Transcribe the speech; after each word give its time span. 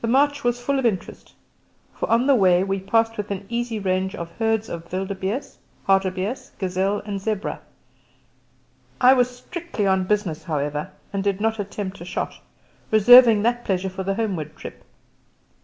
The 0.00 0.08
march 0.08 0.42
was 0.42 0.60
full 0.60 0.76
of 0.76 0.84
interest, 0.84 1.34
for 1.94 2.10
on 2.10 2.26
the 2.26 2.34
way 2.34 2.64
we 2.64 2.80
passed 2.80 3.16
within 3.16 3.46
easy 3.48 3.78
range 3.78 4.12
of 4.16 4.28
herds 4.40 4.68
of 4.68 4.90
wildebeeste, 4.92 5.58
hartebeeste, 5.86 6.58
gazelle, 6.58 6.98
and 7.06 7.20
zebra. 7.20 7.60
I 9.00 9.12
was 9.12 9.28
out 9.28 9.34
strictly 9.46 9.86
on 9.86 10.02
business, 10.02 10.42
however, 10.42 10.90
and 11.12 11.22
did 11.22 11.40
not 11.40 11.60
attempt 11.60 12.00
a 12.00 12.04
shot, 12.04 12.40
reserving 12.90 13.42
that 13.44 13.64
pleasure 13.64 13.88
for 13.88 14.02
the 14.02 14.14
homeward 14.14 14.56
trip. 14.56 14.82